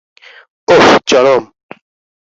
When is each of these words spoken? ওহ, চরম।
ওহ, 0.67 0.87
চরম। 1.07 1.43